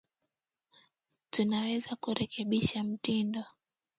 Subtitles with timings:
[1.31, 3.43] Tunaweza kurekebisha mtindo.